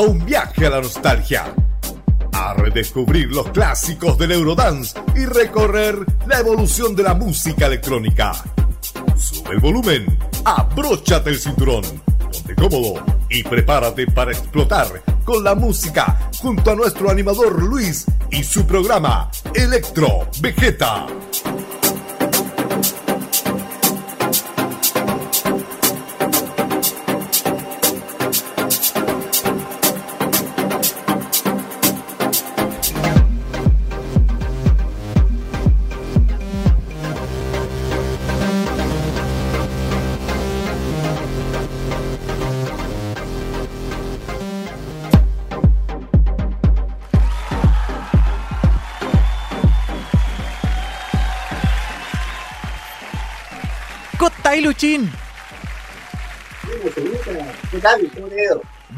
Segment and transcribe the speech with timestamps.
[0.00, 1.54] a un viaje a la nostalgia,
[2.32, 8.32] a redescubrir los clásicos del Eurodance y recorrer la evolución de la música electrónica.
[9.14, 11.82] Sube el volumen, abróchate el cinturón,
[12.18, 18.42] ponte cómodo y prepárate para explotar con la música junto a nuestro animador Luis y
[18.42, 21.08] su programa Electro Vegeta.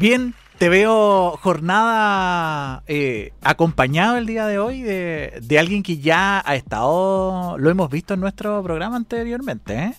[0.03, 6.43] Bien, te veo jornada eh, acompañado el día de hoy de, de, alguien que ya
[6.45, 9.93] ha estado, lo hemos visto en nuestro programa anteriormente, ¿eh?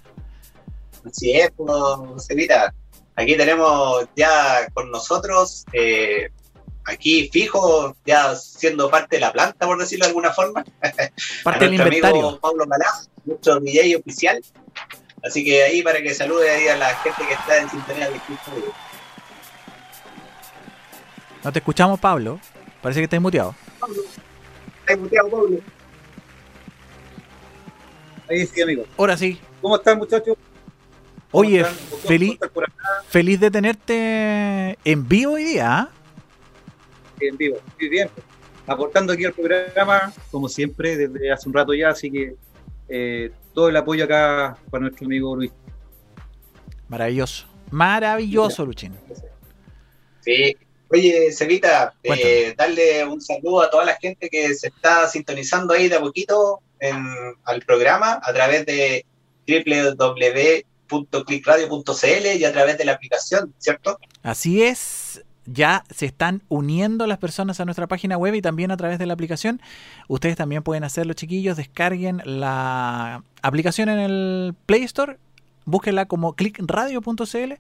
[1.07, 2.75] Así es, pues, Celita.
[3.17, 6.29] Aquí tenemos ya con nosotros, eh,
[6.85, 10.67] aquí fijo, ya siendo parte de la planta, por decirlo de alguna forma.
[11.45, 12.09] Parte del inventario.
[12.09, 14.45] amigo Pablo Malaz, nuestro DJ oficial.
[15.25, 18.17] Así que ahí para que salude ahí a la gente que está en sintonía de
[18.17, 18.84] estudio.
[21.45, 22.41] No te escuchamos, Pablo.
[22.81, 23.55] Parece que estás muteado.
[23.79, 24.03] Pablo.
[24.81, 25.59] Estás muteado, Pablo.
[28.31, 28.85] Ahí sí, amigo.
[28.97, 29.39] Ahora sí.
[29.61, 30.37] ¿Cómo están, muchachos?
[31.31, 31.65] Oye,
[32.07, 32.39] feliz,
[33.09, 35.79] feliz de tenerte en vivo hoy día.
[35.79, 35.89] ¿ah?
[37.21, 38.09] En vivo, muy bien.
[38.67, 42.37] Aportando aquí al programa, como siempre, desde hace un rato ya, así que
[42.89, 45.53] eh, todo el apoyo acá para nuestro amigo Luis.
[46.89, 48.95] Maravilloso, maravilloso, Luchín.
[50.21, 50.57] Sí.
[50.95, 55.89] Oye, Cevita, eh, darle un saludo a toda la gente que se está sintonizando ahí
[55.89, 56.61] de a poquito
[57.45, 59.05] al programa a través de
[59.49, 63.99] www.clickradio.cl y a través de la aplicación, ¿cierto?
[64.23, 68.77] Así es ya se están uniendo las personas a nuestra página web y también a
[68.77, 69.61] través de la aplicación.
[70.07, 71.57] Ustedes también pueden hacerlo, chiquillos.
[71.57, 75.19] Descarguen la aplicación en el Play Store,
[75.65, 77.55] búsquenla como clickradio.cl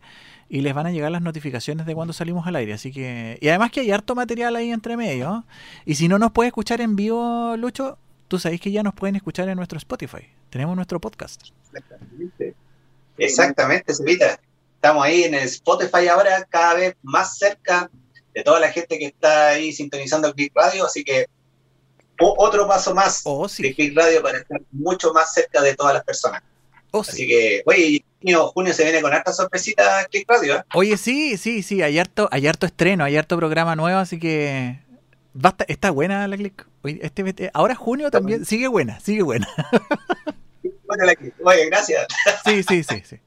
[0.54, 2.74] y les van a llegar las notificaciones de cuando salimos al aire.
[2.74, 5.44] Así que, y además que hay harto material ahí entre medio.
[5.84, 7.98] Y si no nos puede escuchar en vivo, Lucho,
[8.28, 10.28] tú sabéis que ya nos pueden escuchar en nuestro Spotify.
[10.50, 11.42] Tenemos nuestro podcast.
[11.72, 12.54] Exactamente.
[13.18, 13.92] Exactamente,
[14.76, 17.90] Estamos ahí en el Spotify ahora, cada vez más cerca
[18.32, 21.26] de toda la gente que está ahí sintonizando el Click Radio, así que
[22.20, 26.04] otro paso más oh, de Click Radio para estar mucho más cerca de todas las
[26.04, 26.44] personas.
[26.92, 30.56] Oh, así que, oye, junio, junio se viene con harta sorpresita Click Radio.
[30.56, 30.62] ¿eh?
[30.74, 34.78] Oye, sí, sí, sí, hay harto, hay harto estreno, hay harto programa nuevo, así que
[35.34, 36.66] basta, está buena la Click.
[36.84, 39.48] Este, ahora junio también sigue buena, sigue buena.
[40.86, 41.34] Bueno, la Click.
[41.42, 42.06] Oye, gracias.
[42.44, 43.20] Sí, sí, sí, sí.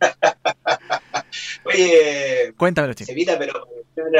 [1.64, 3.68] Oye, cuéntame, Sevita, pero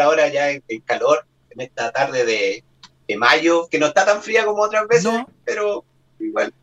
[0.00, 4.62] ahora ya en, calor, en esta tarde de, mayo, que no está tan fría como
[4.62, 5.12] otras veces,
[5.44, 5.84] pero
[6.20, 6.54] igual,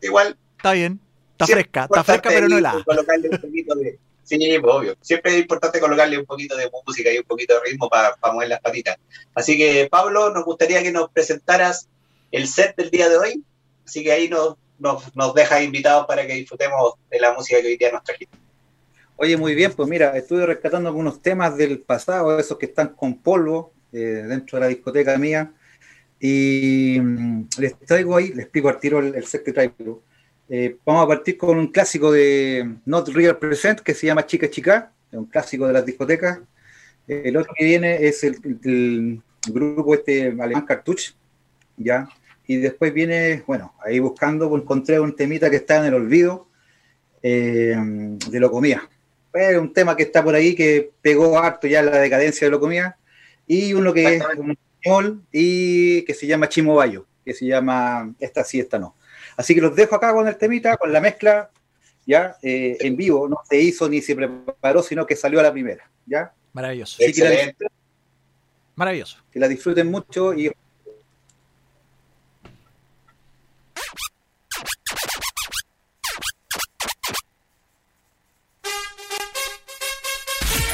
[0.00, 0.36] igual.
[0.56, 1.00] Está bien,
[1.34, 2.84] está fresca, está fresca, pero no helada.
[2.84, 4.96] Colocarle un poquito de, sí, obvio.
[5.00, 8.48] Siempre es importante colocarle un poquito de música y un poquito de ritmo para mover
[8.48, 8.96] las patitas.
[9.34, 11.88] Así que, Pablo, nos gustaría que nos presentaras
[12.30, 13.44] el set del día de hoy.
[13.84, 17.68] Así que ahí nos, nos, nos dejas invitados para que disfrutemos de la música que
[17.68, 18.38] hoy día nos trajiste.
[19.16, 23.22] Oye, muy bien, pues mira, estuve rescatando algunos temas del pasado, esos que están con
[23.22, 25.52] polvo eh, dentro de la discoteca mía,
[26.18, 30.02] y mm, les traigo ahí, les explico al tiro el, set que traigo.
[30.48, 34.50] Eh, vamos a partir con un clásico de Not Real Present que se llama Chica
[34.50, 36.40] Chica, un clásico de las discotecas.
[37.06, 41.12] El otro que viene es el, grupo este alemán Cartuch,
[41.76, 42.08] ya.
[42.46, 46.48] Y después viene, bueno, ahí buscando, encontré un temita que está en el olvido
[47.22, 47.76] eh,
[48.30, 48.88] de Locomía
[49.34, 52.60] es un tema que está por ahí que pegó harto ya la decadencia de lo
[52.60, 52.96] comía
[53.46, 58.14] y uno que es un español y que se llama Chimo Bayo, que se llama
[58.20, 58.94] esta sí, esta no.
[59.36, 61.50] Así que los dejo acá con el temita, con la mezcla,
[62.06, 65.52] ya eh, en vivo, no se hizo ni se preparó, sino que salió a la
[65.52, 66.32] primera, ya.
[66.52, 67.02] Maravilloso.
[68.76, 69.18] Maravilloso.
[69.30, 70.50] Que la disfruten mucho y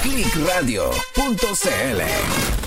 [0.02, 2.59] clickradio.cl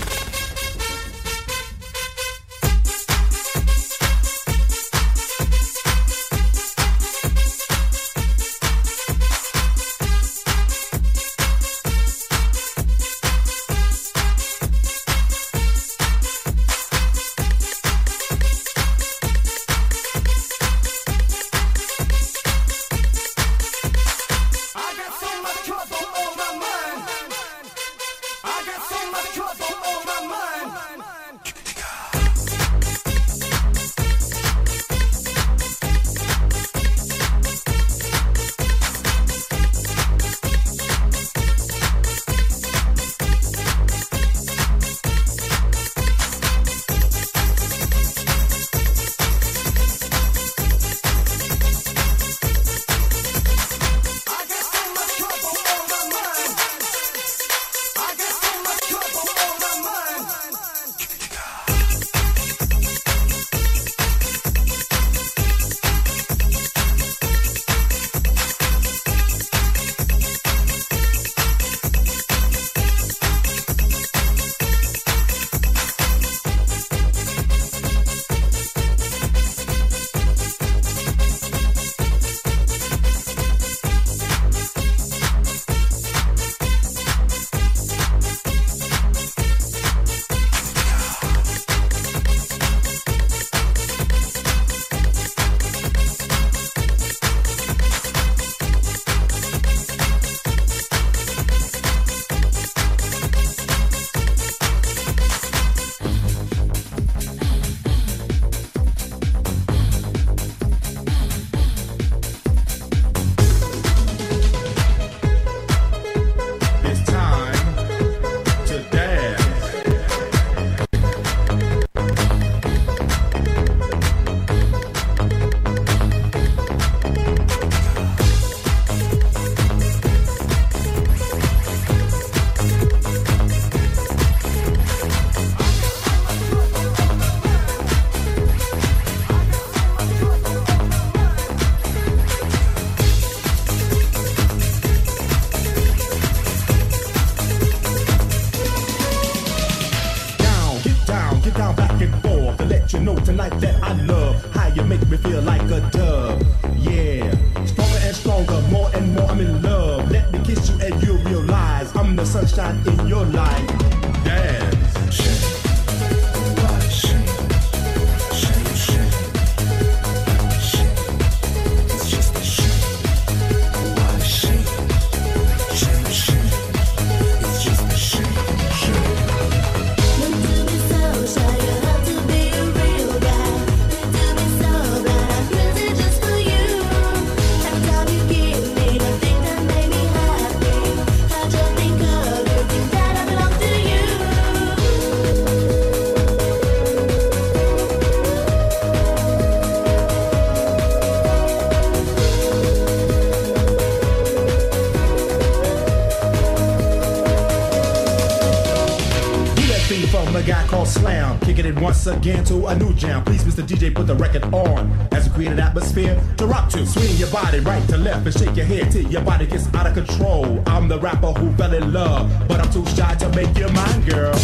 [212.06, 213.24] once again to a new jam.
[213.24, 213.66] Please, Mr.
[213.66, 216.86] DJ, put the record on as we create an atmosphere to rock to.
[216.86, 219.86] Swing your body right to left and shake your head till your body gets out
[219.86, 220.62] of control.
[220.66, 224.04] I'm the rapper who fell in love, but I'm too shy to make you mine,
[224.04, 224.34] girl.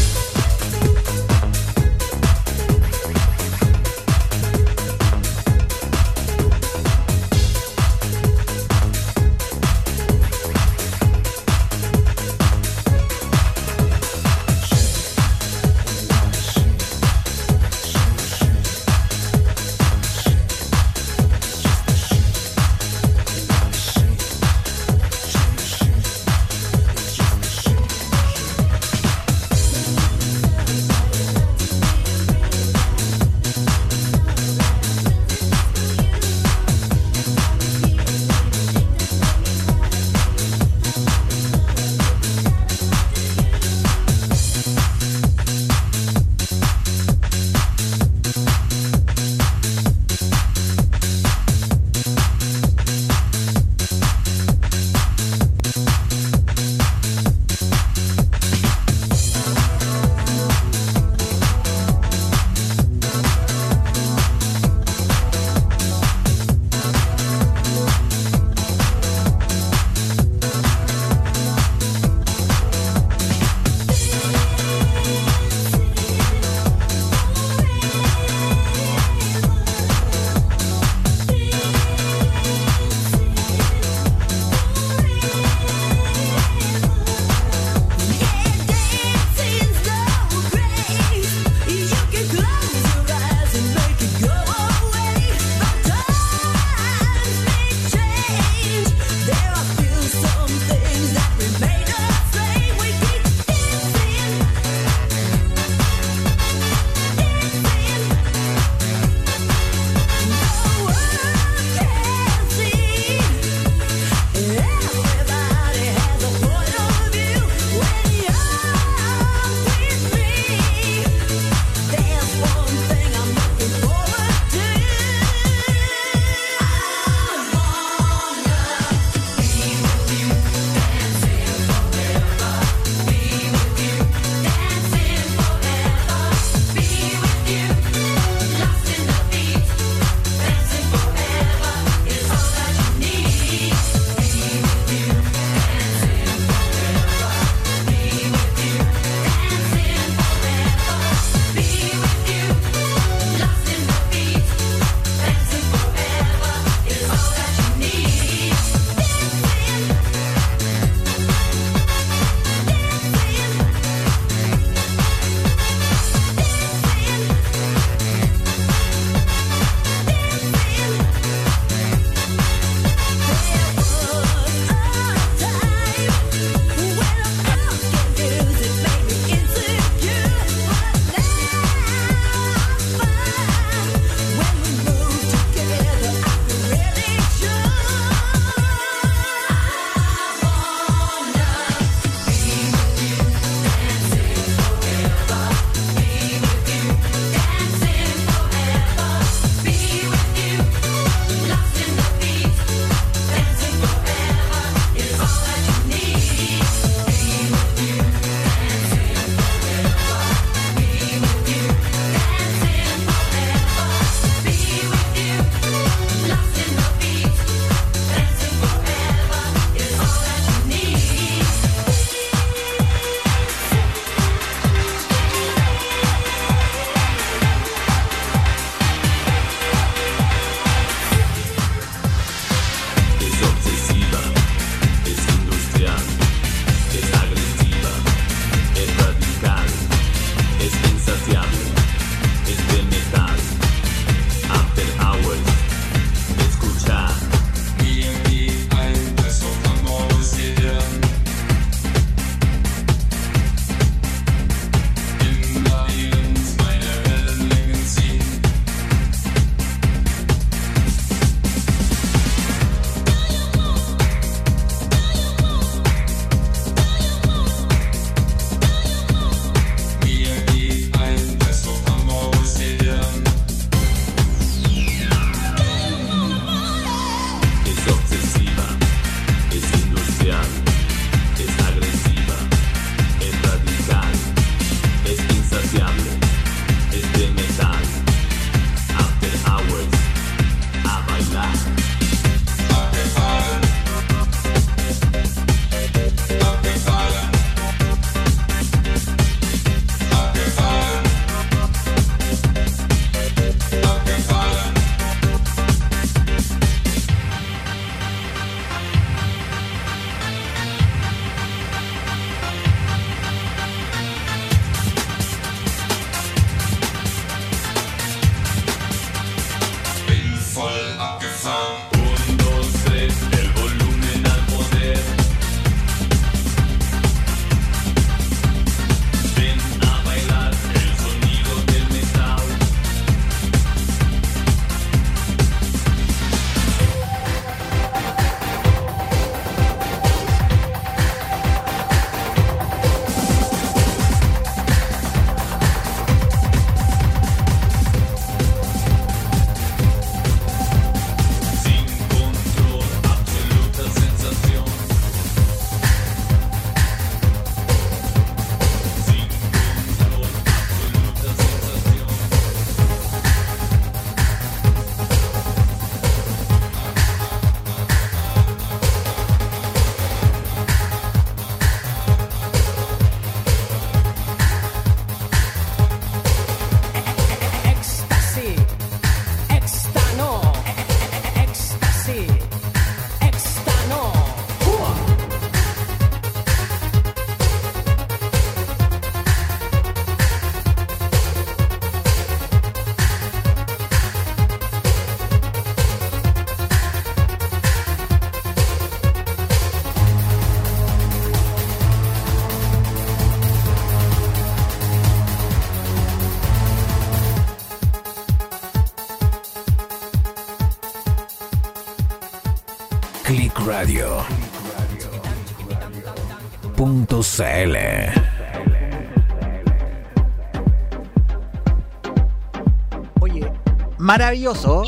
[423.21, 423.51] Oye,
[423.99, 424.83] maravilloso.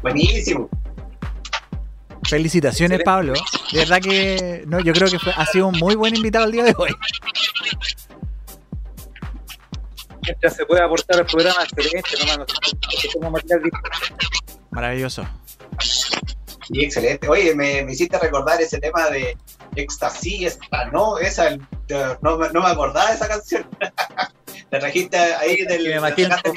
[0.00, 0.70] Buenísimo.
[2.24, 3.34] Felicitaciones, Pablo.
[3.72, 6.52] De verdad que no, yo creo que fue, ha sido un muy buen invitado el
[6.52, 6.94] día de hoy.
[10.22, 12.10] Mientras se puede aportar al programa, excelente,
[13.20, 13.60] nomás, no.
[14.70, 15.26] Maravilloso.
[15.78, 17.28] Sí, excelente.
[17.28, 19.36] Oye, me, me hiciste recordar ese tema de
[19.76, 21.18] Esta, ¿no?
[21.18, 21.58] Esa, eh,
[22.22, 23.68] no, me- no me acordaba de esa canción.
[24.70, 25.84] Te trajiste ahí del.
[25.88, 26.48] Me imagino el que-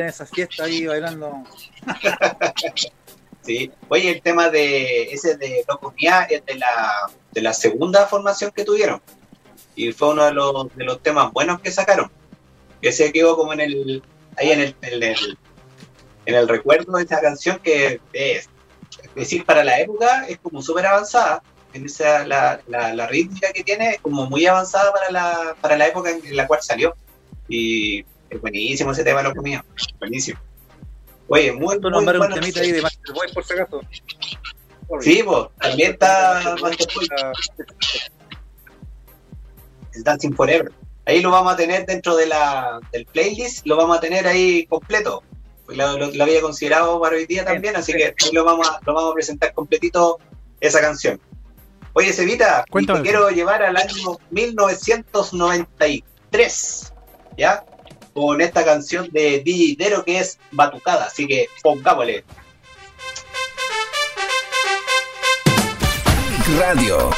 [0.00, 1.32] en esa fiesta ahí bailando.
[3.42, 3.70] Sí.
[3.90, 8.50] Oye, el tema de ese de Locos Mía es de la, de la segunda formación
[8.50, 9.00] que tuvieron.
[9.76, 12.10] Y fue uno de los, de los temas buenos que sacaron.
[12.82, 14.02] Que se quedó como en el.
[14.36, 15.38] ahí en el, en el,
[16.26, 18.48] en el recuerdo de esa canción que es,
[19.08, 21.42] es decir, para la época es como súper avanzada.
[21.72, 25.76] En esa, la, la, la rítmica que tiene es como muy avanzada para la, para
[25.76, 26.94] la época en la cual salió.
[27.48, 29.64] Y es buenísimo ese tema, Locos Mía.
[29.98, 30.40] Buenísimo.
[31.28, 32.34] Oye, muy, muy nombraron un bueno.
[32.34, 33.80] temita ahí de Master Boy por si acaso.
[35.00, 37.32] Sí, pues, también está Master Boy, Master Boy, ah,
[39.94, 40.72] el Dancing Forever.
[41.04, 44.66] Ahí lo vamos a tener dentro de la, del playlist, lo vamos a tener ahí
[44.66, 45.22] completo.
[45.68, 48.78] Lo, lo- lo había considerado para hoy día también, así que ahí lo vamos a,
[48.86, 50.18] lo vamos a presentar completito
[50.60, 51.20] esa canción.
[51.92, 52.64] Oye, Cevita,
[52.96, 56.92] te quiero llevar al año 1993,
[57.36, 57.64] ¿ya?
[58.14, 62.24] Con esta canción de DJ Dero que es Batucada, así que pongámosle.
[66.58, 67.10] Radio.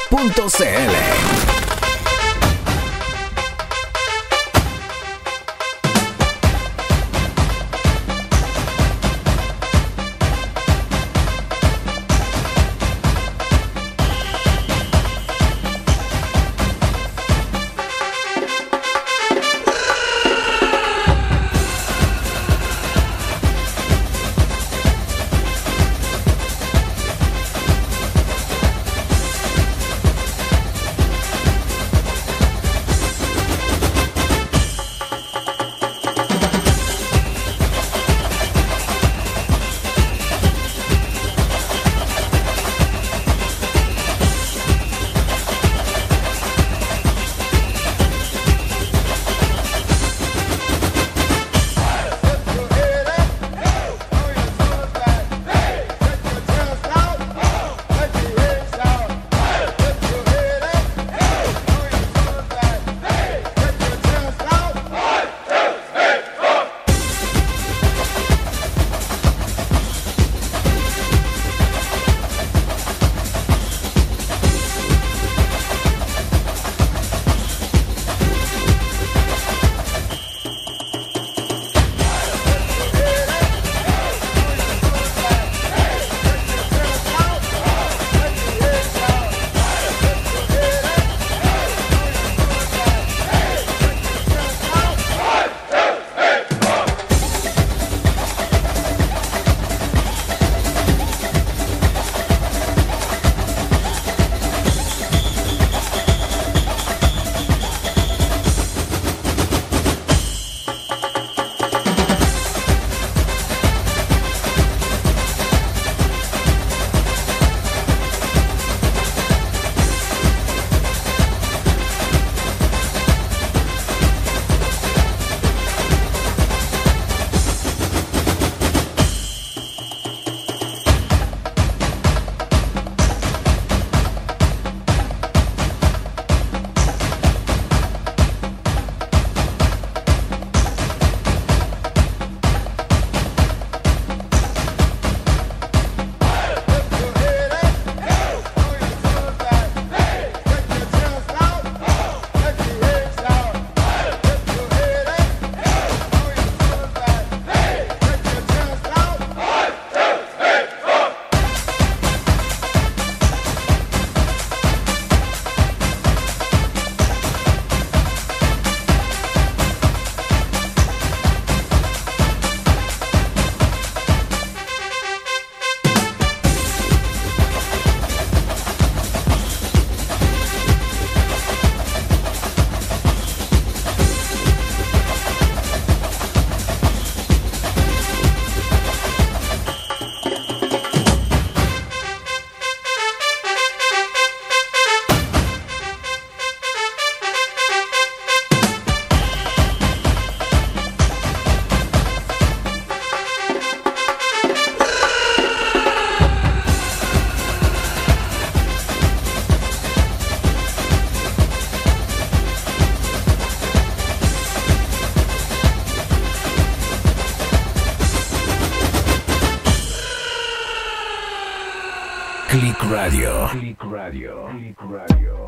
[223.08, 223.48] Radio.
[223.52, 224.48] Click Radio.
[224.52, 225.46] Click Radio.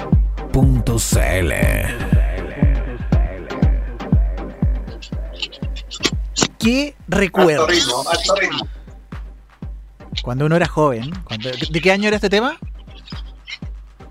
[0.50, 1.52] Punto CL.
[6.58, 7.66] ¿Qué recuerdo?
[7.66, 8.66] ritmo, alto ritmo.
[10.22, 11.10] Cuando uno era joven.
[11.24, 12.58] cuando- ¿De qué año era este tema?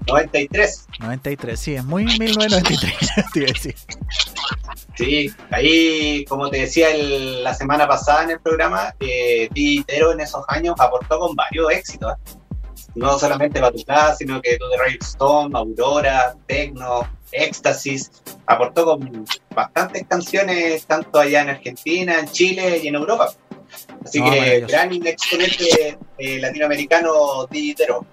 [0.05, 0.85] 93.
[0.99, 2.93] 93, sí, es muy 1993.
[3.33, 3.75] te iba a decir.
[4.95, 10.19] Sí, ahí, como te decía el- la semana pasada en el programa, eh, Titero en
[10.19, 12.13] esos años aportó con varios éxitos.
[12.99, 18.11] No solamente Batucada, sino que To The Rolling Stone, Aurora, Tecno, Éxtasis.
[18.45, 23.31] Aportó con bastantes canciones, tanto allá en Argentina, en Chile y en Europa.
[24.03, 28.05] Así No, que gran exponente eh, latinoamericano Titero.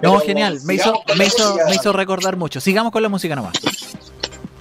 [0.00, 2.60] No, Pero genial, me hizo, me, hizo, me hizo recordar mucho.
[2.60, 3.54] Sigamos con la música nomás.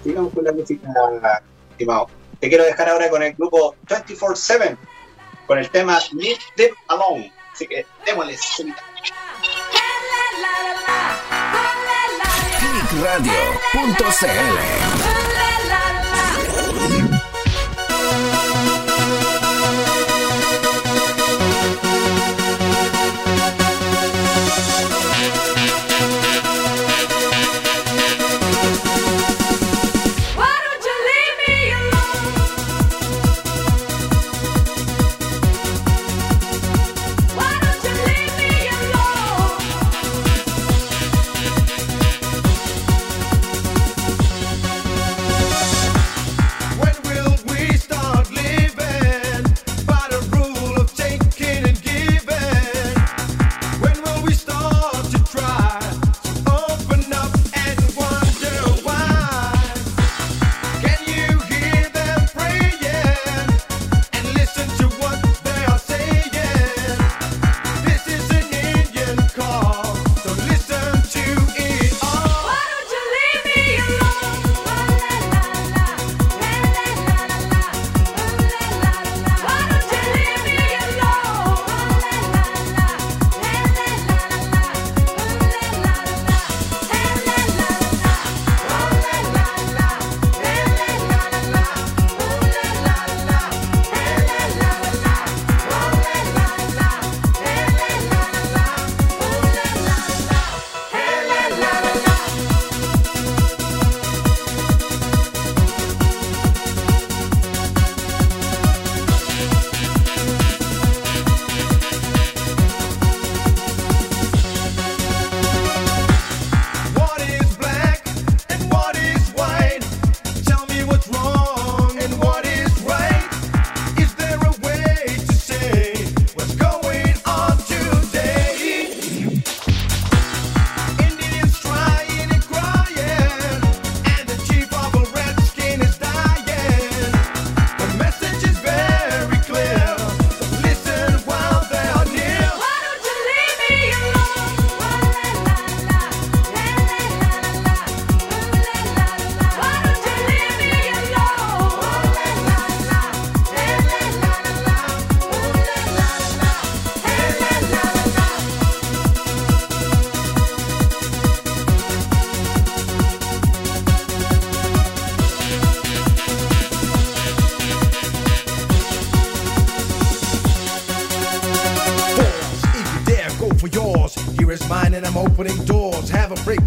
[0.03, 0.89] Sigamos con la música,
[1.71, 2.07] estimado.
[2.39, 4.75] Te quiero dejar ahora con el grupo 24-7,
[5.45, 7.31] con el tema Leave Them Alone.
[7.61, 8.81] Así que démosle, Semita.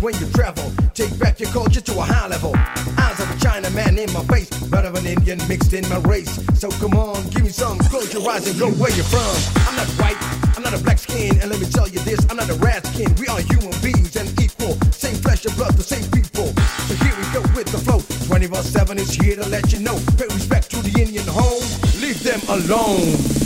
[0.04, 0.70] When you travel.
[0.92, 2.52] Take back your culture to a high level.
[2.54, 6.28] Eyes of a Chinaman in my face, blood of an Indian mixed in my race.
[6.60, 7.78] So come on, give me some.
[7.88, 9.34] Close your eyes and go where you're from.
[9.66, 10.20] I'm not white,
[10.56, 12.86] I'm not a black skin, and let me tell you this: I'm not a rat
[12.86, 13.14] skin.
[13.16, 16.52] We are human beings and equal, same flesh and blood, the same people.
[16.84, 18.00] So here we go with the flow.
[18.28, 19.96] 24/7 is here to let you know.
[20.18, 21.64] Pay respect to the Indian home.
[22.04, 23.43] Leave them alone.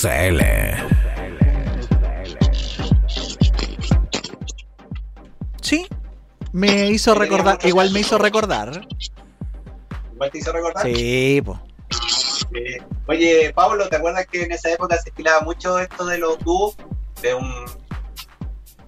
[0.00, 0.40] CL.
[5.60, 5.86] Sí,
[6.52, 8.86] me hizo recordar, igual me hizo recordar.
[10.12, 10.86] Igual te hizo recordar.
[10.86, 11.60] Sí, po.
[12.54, 16.38] Eh, oye, Pablo, ¿te acuerdas que en esa época se estilaba mucho esto de los
[16.44, 16.76] dúos?
[17.20, 17.52] De un.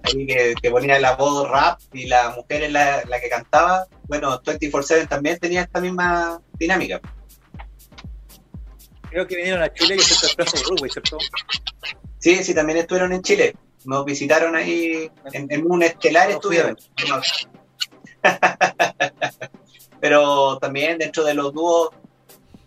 [0.03, 3.85] Ahí que, que ponía la voz rap y la mujer es la, la que cantaba.
[4.07, 7.01] Bueno, 24-7 también tenía esta misma dinámica.
[9.11, 11.17] Creo que vinieron a Chile y se Expreso Broadway, ¿cierto?
[12.19, 13.55] Sí, sí, también estuvieron en Chile.
[13.83, 16.77] Nos visitaron ahí en, en un estelar No, estuvieron.
[19.99, 21.89] Pero también dentro de los dúos,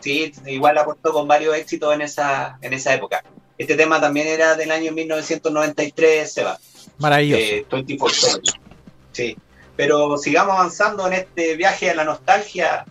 [0.00, 3.24] sí, igual aportó con varios éxitos en esa, en esa época.
[3.56, 6.58] Este tema también era del año 1993, Seba.
[6.98, 7.42] Maravilloso.
[7.42, 8.60] eh, 24/7.
[9.12, 9.36] Sí,
[9.76, 12.84] pero sigamos avanzando en este viaje a la nostalgia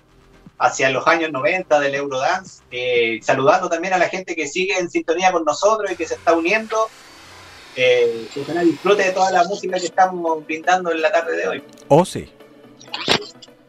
[0.58, 4.90] hacia los años 90 del Eurodance, eh, saludando también a la gente que sigue en
[4.90, 6.90] sintonía con nosotros y que se está uniendo.
[7.76, 11.64] Eh, que disfrute de toda la música que estamos brindando en la tarde de hoy.
[11.88, 12.32] Oh, sí.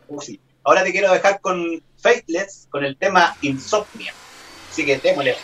[0.09, 0.39] Oh, sí.
[0.63, 4.13] Ahora te quiero dejar con Faithless, con el tema Insomnia.
[4.71, 5.37] Así que démosle.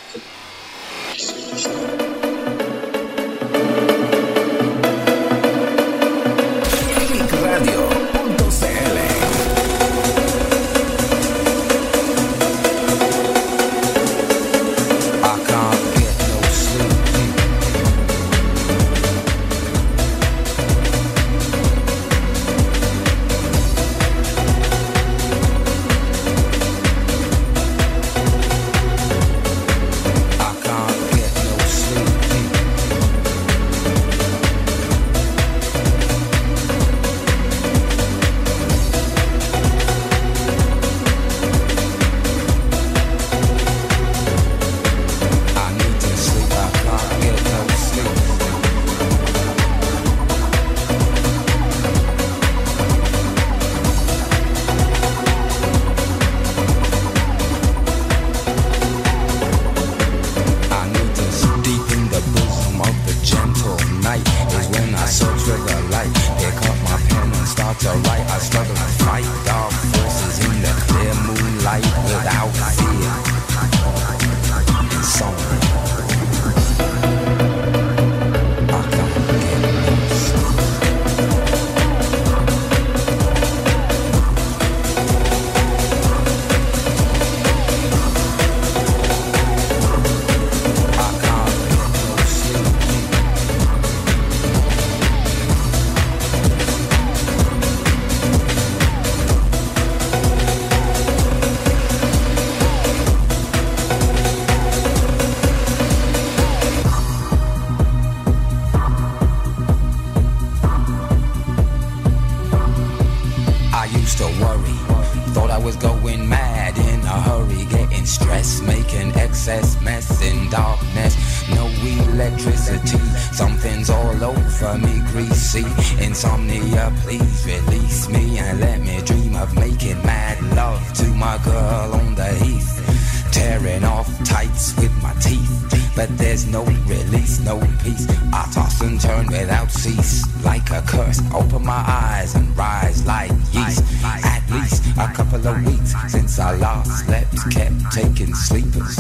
[124.79, 125.65] Me, greasy.
[126.05, 131.95] Insomnia, please release me and let me dream of making mad love to my girl
[131.95, 133.31] on the heath.
[133.33, 135.93] Tearing off tights with my teeth.
[135.97, 138.07] But there's no release, no peace.
[138.33, 141.21] I toss and turn without cease, like a curse.
[141.35, 143.83] Open my eyes and rise like yeast.
[144.05, 148.97] At least a couple of weeks since I last slept, kept taking sleepers.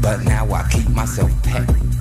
[0.00, 1.68] But now I keep myself pet.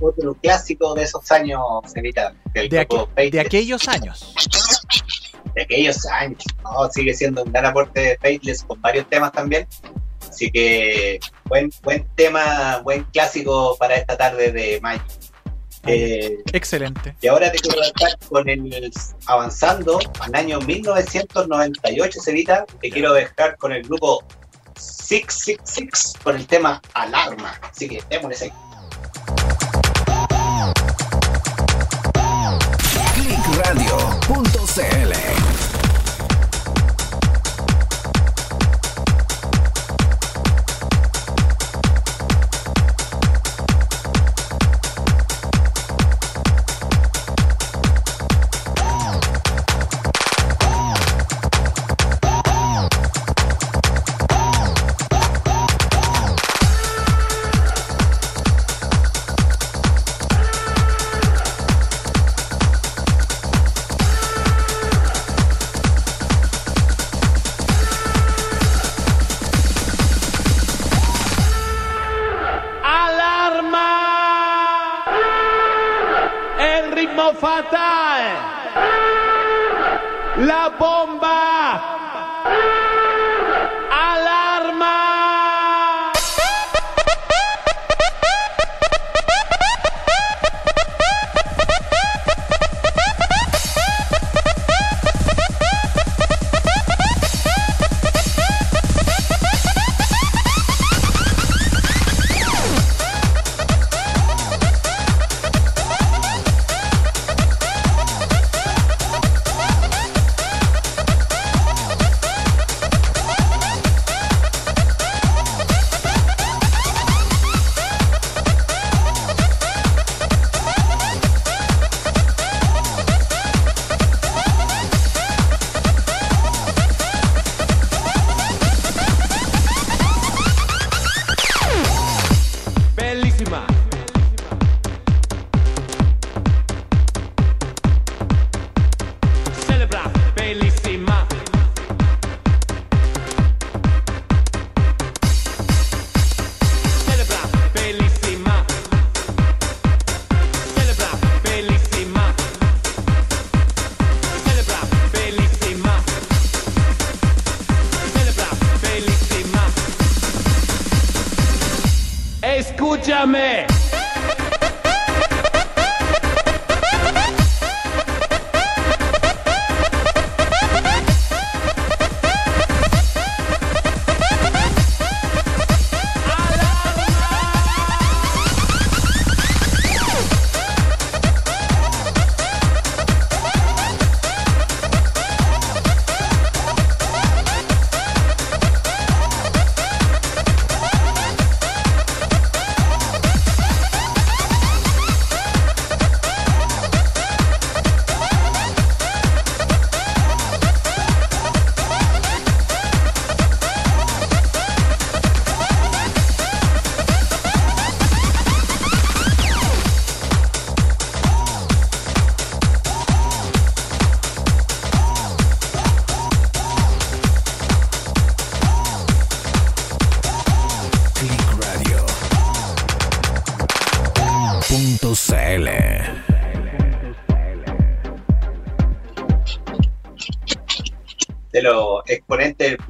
[0.00, 1.60] Otro clásico de esos años,
[1.94, 4.34] Evita, del De, aqu- de aquellos años.
[5.54, 6.42] de aquellos años.
[6.62, 6.90] ¿no?
[6.90, 9.66] Sigue siendo un gran aporte de Faithless con varios temas también.
[10.28, 15.02] Así que buen, buen tema, buen clásico para esta tarde de mayo.
[15.86, 17.14] Eh, Excelente.
[17.22, 18.92] y ahora te quiero dejar con el
[19.26, 22.66] avanzando al año 1998, Cevita.
[22.80, 24.22] Te quiero dejar con el grupo
[24.76, 27.58] 666 con el tema Alarma.
[27.62, 28.52] Así que démosle ahí.
[33.14, 35.39] Clickradio.cl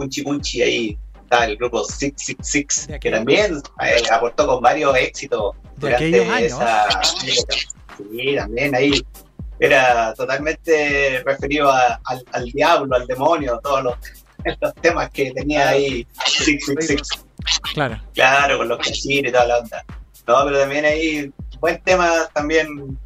[0.00, 5.54] Punchi Punchi, ahí está el grupo 666, De que también eh, aportó con varios éxitos
[5.76, 6.52] durante años.
[6.52, 7.02] esa.
[7.04, 8.92] Sí, también ahí
[9.58, 13.94] era totalmente referido a- al, al diablo, al demonio, todos los,
[14.60, 17.00] los temas que tenía ahí 666.
[17.74, 18.00] Claro.
[18.14, 19.84] Claro, con los casinos y toda la onda.
[20.26, 21.30] No, pero también ahí,
[21.60, 22.98] buen tema también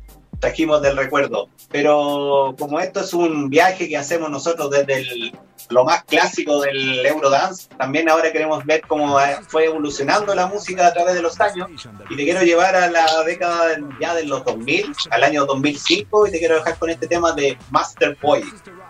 [0.44, 1.48] trajimos del recuerdo.
[1.70, 5.36] Pero como esto es un viaje que hacemos nosotros desde el-
[5.70, 9.18] lo más clásico del Eurodance, también ahora queremos ver cómo
[9.48, 11.68] fue evolucionando la música a través de los años.
[12.10, 16.32] Y te quiero llevar a la década ya de los 2000, al año 2005, y
[16.32, 18.44] te quiero dejar con este tema de Master Boy,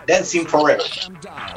[0.09, 0.83] Dancing Forever.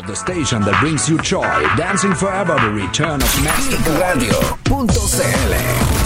[0.05, 1.41] The station that brings you joy,
[1.77, 5.96] dancing forever, the return of Master Radio.cl.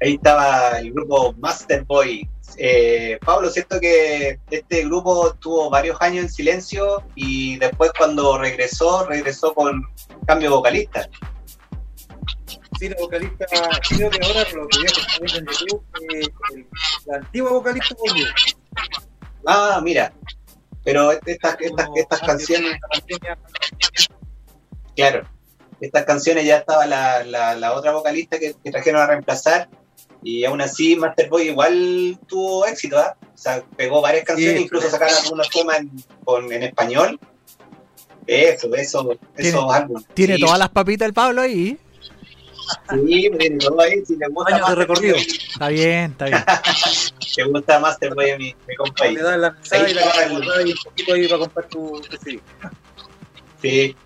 [0.00, 2.28] Ahí estaba el grupo Masterboy.
[2.56, 9.06] Eh, Pablo, siento que este grupo tuvo varios años en silencio y después cuando regresó,
[9.06, 9.82] regresó con
[10.26, 11.08] cambio vocalista.
[12.78, 13.44] Sí, la vocalista,
[13.88, 14.78] creo que ahora, lo que
[15.20, 15.84] viendo en YouTube,
[16.14, 16.66] eh, el-
[17.06, 18.26] la antigua vocalista volvió.
[19.46, 20.12] Ah, mira.
[20.84, 22.78] Pero estas, estas, estas canciones,
[24.96, 25.28] claro,
[25.80, 29.68] estas canciones ya estaba la, la, la otra vocalista que, que trajeron a reemplazar
[30.22, 33.16] y aún así Masterboy igual tuvo éxito, ¿ah?
[33.34, 34.64] O sea, pegó varias canciones, Sí.
[34.64, 35.90] incluso sacaron algunos temas en,
[36.24, 37.18] con- en español.
[38.26, 40.04] Eso, eso, Tiene- esos álbumes.
[40.14, 41.78] Tiene Sí, todas las papitas el Pablo ahí.
[42.90, 45.16] Sí, tiene todo ahí, si le gusta Años de Masterboy, recorrido.
[45.16, 46.44] Está bien, está bien.
[47.36, 49.14] Te gusta Masterboy, mi, mi compa ahí.
[49.14, 52.00] Le das la mensaje y la Ahí guardás y un poquito ahí para comprar tu
[52.02, 52.40] tu.
[53.62, 53.96] Sí.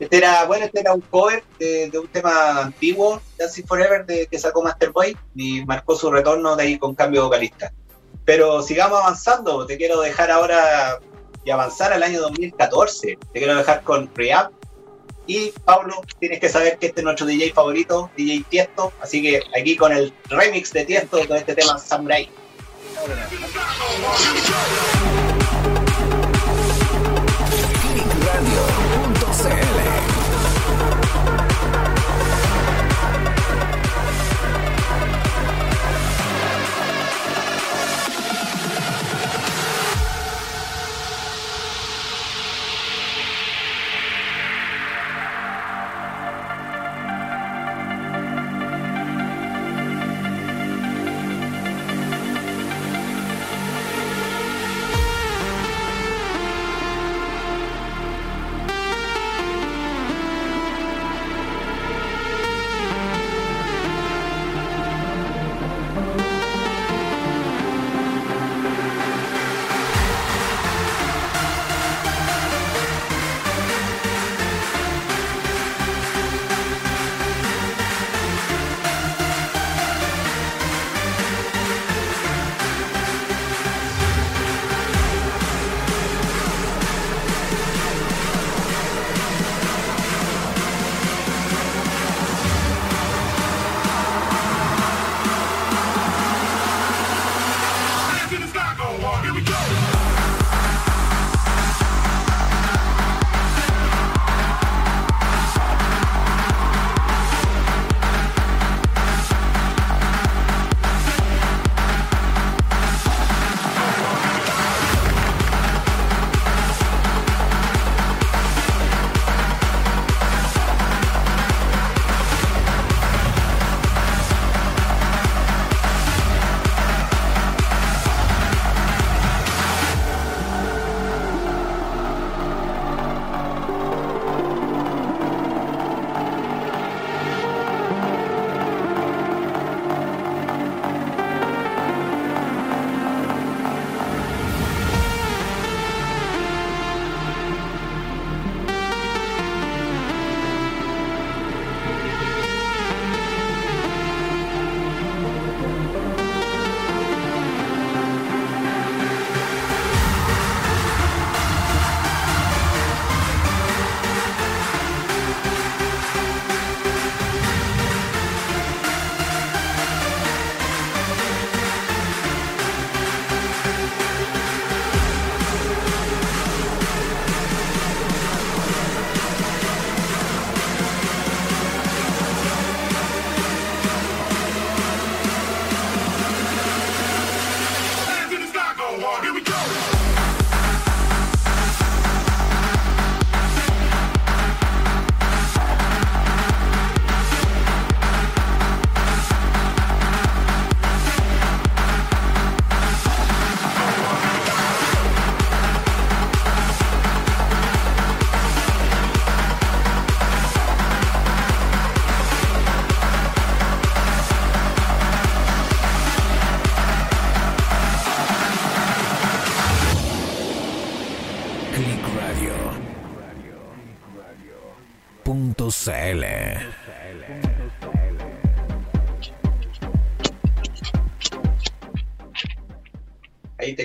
[0.00, 4.26] Este era, bueno, este era un cover de, de un tema antiguo, Dancing Forever, de,
[4.26, 7.70] que sacó Masterboy y marcó su retorno de ahí con cambio vocalista.
[8.24, 10.98] Pero sigamos avanzando, te quiero dejar ahora
[11.44, 13.18] y avanzar al año 2014.
[13.32, 14.50] Te quiero dejar con Rehab.
[15.26, 18.94] Y Pablo, tienes que saber que este es nuestro DJ favorito, DJ Tiesto.
[19.02, 22.28] Así que aquí con el remix de Tiesto con este tema Samurai.
[27.92, 28.69] clickradio.cl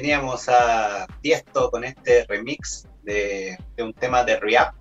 [0.06, 4.72] teníamos a Tiesto con este remix de, de un tema de Rehab.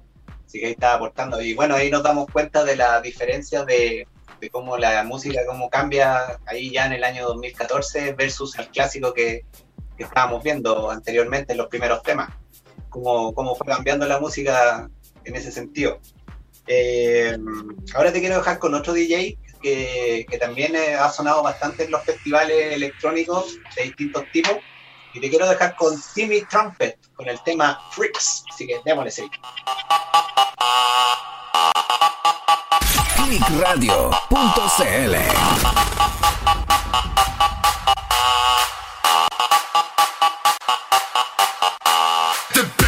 [0.45, 1.41] Así que ahí estaba aportando.
[1.41, 4.07] Y bueno, ahí nos damos cuenta de la diferencia de,
[4.39, 9.15] de cómo la música cómo cambia ahí ya en el año 2014 versus el clásico
[9.15, 9.47] que,
[9.97, 12.29] que estábamos viendo anteriormente en los primeros temas.
[12.91, 14.91] Cómo, cómo fue cambiando la música
[15.25, 16.01] en ese sentido.
[16.67, 17.35] Eh,
[17.95, 21.93] ahora te quiero dejar con otro DJ que, que también eh, ha sonado bastante en
[21.93, 24.59] los festivales electrónicos de distintos tipos.
[25.15, 28.45] Y te quiero dejar con Timmy Trumpet, con el tema Freaks.
[28.53, 29.31] Así que démosle seguir.
[33.17, 35.15] Clickradio.cl
[42.53, 42.84] The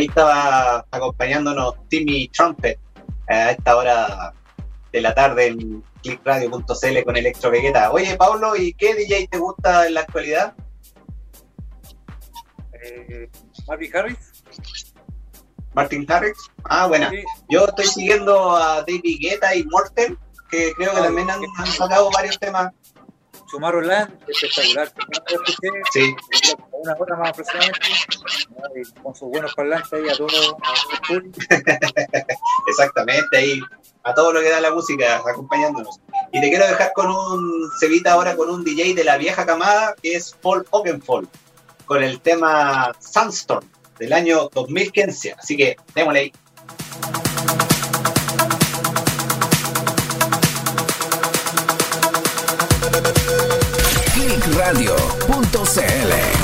[0.00, 2.78] Ahí estaba acompañándonos Timmy Trumpet
[3.28, 4.32] a esta hora
[4.92, 7.92] de la tarde en clickradio.cl con Electro Vegeta.
[7.92, 10.54] Oye, Pablo, ¿y qué DJ te gusta en la actualidad?
[12.82, 13.28] Eh,
[13.68, 14.32] Marvin Harris.
[15.74, 16.38] Martin Harris.
[16.64, 17.10] Ah, buena.
[17.10, 17.22] Sí.
[17.50, 20.18] Yo estoy siguiendo a David Guetta y Morten,
[20.50, 22.72] que creo que Ah, también han, han sacado varios temas.
[23.50, 24.92] Tomorrowland, espectacular.
[25.92, 26.14] Sí,
[26.82, 27.88] una hora más aproximadamente,
[28.50, 28.80] ¿no?
[28.80, 31.30] Y con sus buenos parlantes ahí a todo, a todo el
[32.68, 33.60] exactamente, ahí
[34.02, 36.00] a todo lo que da la música acompañándonos.
[36.32, 39.94] Y te quiero dejar con un cevita ahora con un DJ de la vieja camada
[40.02, 41.28] que es Paul Oakenfold,
[41.84, 43.68] con el tema Sandstorm
[43.98, 45.32] del año 2015.
[45.32, 46.32] Así que démosle ahí.
[54.14, 56.39] Clickradio.cl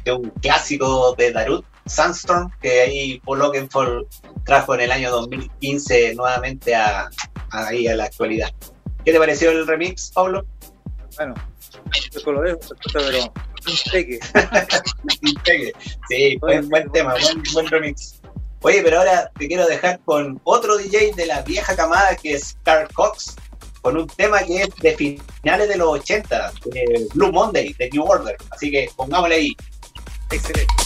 [0.00, 4.06] remix de un clásico de Darut, Sandstorm, que ahí Paul Oakenfold
[4.44, 7.08] trajo en el año 2015 nuevamente a,
[7.50, 8.50] a- ahí a la actualidad.
[9.04, 10.44] ¿Qué te pareció el remix, Pablo?
[11.16, 11.34] Bueno,
[12.12, 12.58] yo solo dejo,
[12.92, 14.20] pero un cheque.
[16.08, 18.20] Sí, buen, buen tema, buen, buen remix.
[18.62, 22.56] Oye, pero ahora te quiero dejar con otro DJ de la vieja camada que es
[22.62, 23.36] Carl Cox,
[23.80, 24.94] con un tema que es de
[25.42, 28.36] finales de los 80, de Blue Monday, de New Order.
[28.50, 29.56] Así que pongámosle ahí.
[30.32, 30.80] Excelente.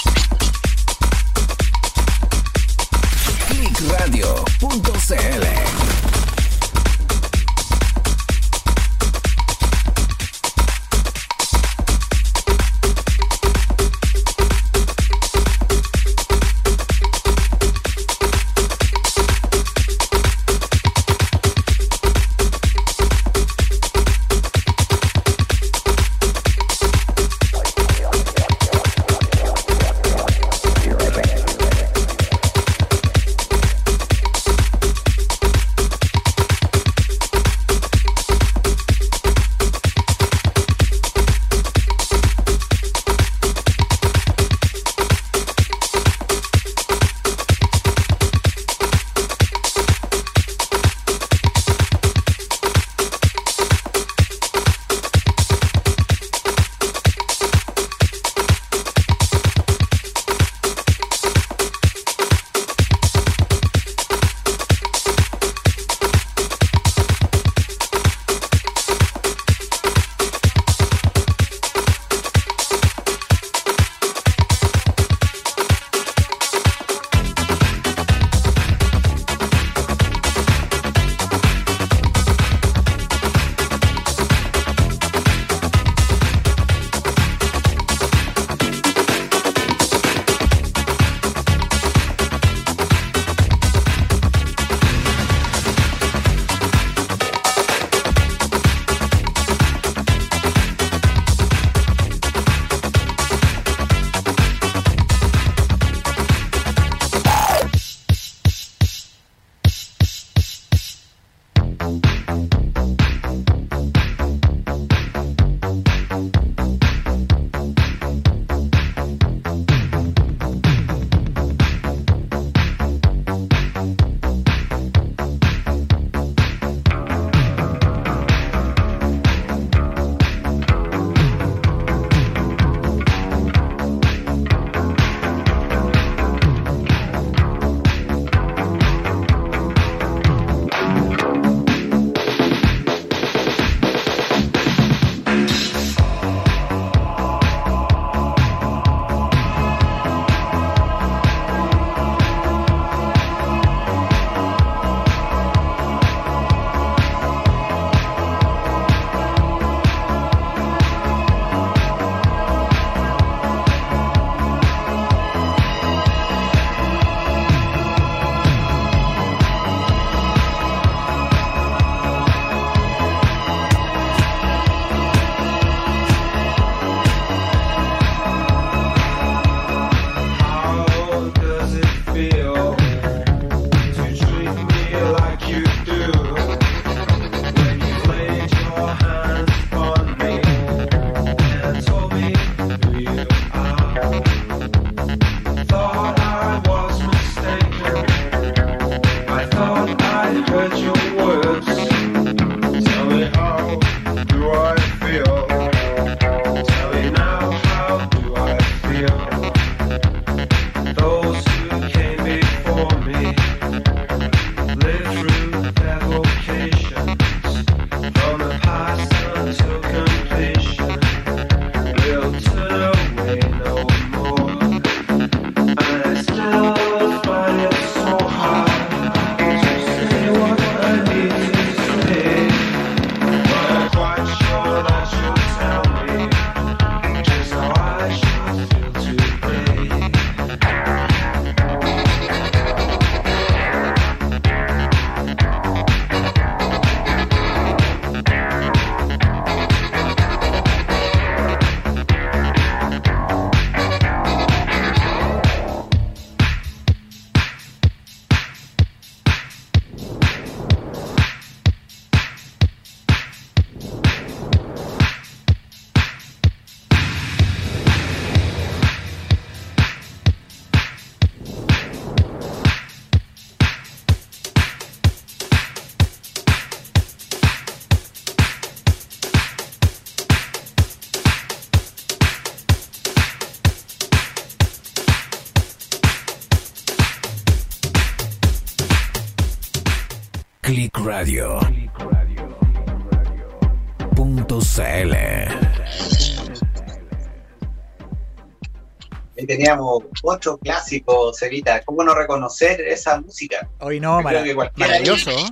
[299.76, 301.82] Teníamos otro clásico, Cevita.
[301.82, 303.68] ¿Cómo no reconocer esa música?
[303.80, 305.30] Hoy no, maravilloso.
[305.30, 305.46] ahí-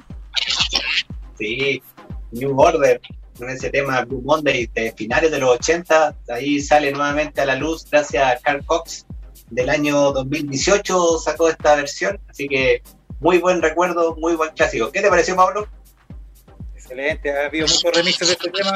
[1.38, 1.82] Sí,
[2.32, 3.00] New Order,
[3.38, 7.56] con ese tema Blue Monday de finales de los 80, ahí sale nuevamente a la
[7.56, 9.06] luz gracias a Carl Cox
[9.50, 12.82] del año 2018 sacó esta versión, así que
[13.20, 14.90] muy buen recuerdo, muy buen clásico.
[14.90, 15.68] ¿Qué te pareció, Pablo?
[16.74, 18.72] Excelente, ha habido muchos remixes de este tema,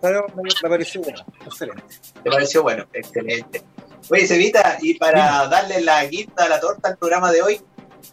[0.00, 0.26] pero,
[0.62, 1.82] me pareció bueno, excelente.
[2.22, 2.86] ¿Te pareció bueno?
[2.92, 3.62] Excelente.
[4.08, 7.60] Oye, Cevita, y para darle la guinda a la torta al programa de hoy,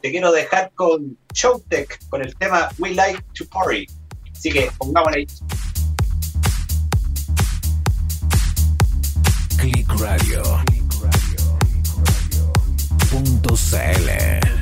[0.02, 3.88] te quiero dejar con Showtech, con el tema We Like to Party.
[4.32, 5.28] Así que pongámosle ahí.
[9.58, 10.44] Click Radio.
[13.10, 14.57] Punto CL.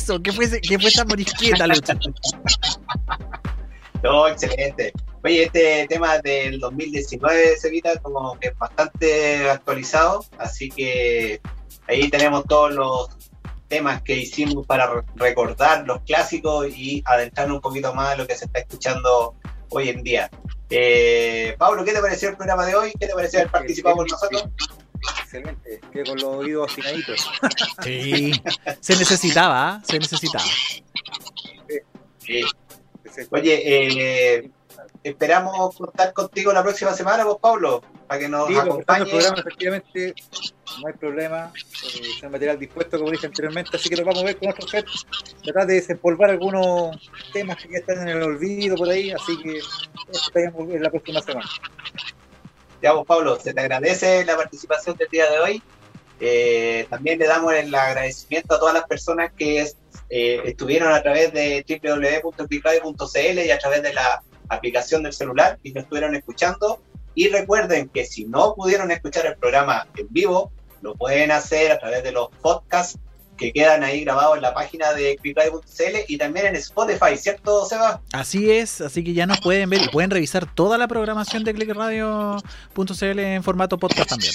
[0.00, 0.22] Fue eso?
[0.22, 1.92] ¿Qué fue, qué fue esa morisqueta, Lucho?
[4.02, 4.92] No, excelente.
[5.22, 11.40] Oye, este tema del 2019, Sevita, como que es bastante actualizado, así que
[11.88, 13.08] ahí tenemos todos los
[13.68, 18.26] temas que hicimos para re- recordar los clásicos y adentrarnos un poquito más en lo
[18.26, 19.34] que se está escuchando
[19.70, 20.30] hoy en día.
[20.68, 22.92] Eh, Pablo, ¿qué te pareció el programa de hoy?
[23.00, 24.44] ¿Qué te pareció haber participado con nosotros?
[25.34, 27.28] Excelente, quedé con los oídos afinaditos.
[27.82, 28.32] Sí,
[28.80, 30.44] se necesitaba, se necesitaba.
[32.18, 32.42] Sí.
[33.30, 33.62] Oye,
[34.38, 34.50] eh,
[35.02, 39.08] esperamos contar contigo la próxima semana, vos, Pablo, para que nos Sí, pues, acompañes.
[39.08, 40.14] programa, efectivamente,
[40.80, 41.52] no hay problema.
[41.56, 44.50] Eh, está el material dispuesto, como dije anteriormente, así que lo vamos a ver con
[44.50, 44.86] otro set.
[45.42, 46.96] Tratar de desempolvar algunos
[47.32, 49.58] temas que ya están en el olvido por ahí, así que
[50.12, 51.50] esperemos en la próxima semana.
[52.92, 55.62] Vos, Pablo, se te agradece la participación del día de hoy.
[56.20, 59.76] Eh, también le damos el agradecimiento a todas las personas que es-
[60.10, 65.72] eh, estuvieron a través de www.clickradio.cl y a través de la aplicación del celular y
[65.72, 66.80] nos estuvieron escuchando.
[67.14, 71.78] Y recuerden que si no pudieron escuchar el programa en vivo, lo pueden hacer a
[71.78, 72.98] través de los podcasts
[73.36, 78.00] que quedan ahí grabados en la página de clickradio.cl y también en Spotify, ¿cierto, Seba?
[78.12, 81.54] Así es, así que ya nos pueden ver y pueden revisar toda la programación de
[81.54, 84.34] clickradio.cl en formato podcast también.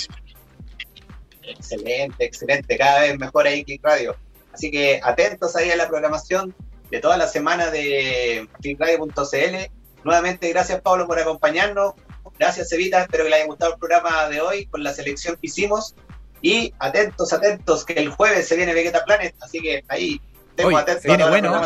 [1.44, 2.78] Excelente, excelente.
[2.78, 4.16] Cada vez mejor ahí Click Radio.
[4.54, 6.54] Así que atentos ahí a la programación
[6.92, 9.72] de toda la semana de clickradio.cl.
[10.04, 11.94] Nuevamente, gracias Pablo por acompañarnos.
[12.38, 15.48] Gracias Evita, espero que le haya gustado el programa de hoy con la selección que
[15.48, 15.96] hicimos.
[16.42, 20.22] Y atentos, atentos, que el jueves se viene Vegeta Planet, así que ahí
[20.64, 21.04] Oye, atentos.
[21.04, 21.66] viene a bueno.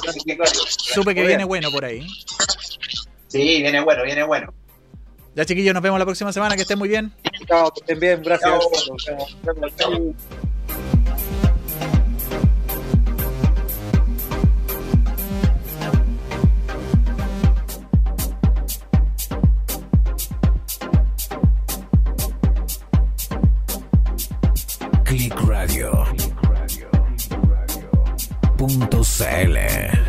[0.68, 1.48] Supe que Muy viene bien.
[1.48, 2.08] bueno por ahí.
[3.28, 4.54] Sí, viene bueno, viene bueno.
[5.36, 7.12] Ya chiquillos, nos vemos la próxima semana, que estén muy bien.
[7.48, 8.52] Chao, que estén bien, gracias.
[9.04, 9.28] Chao.
[9.78, 10.53] Chao.
[29.14, 30.03] CL.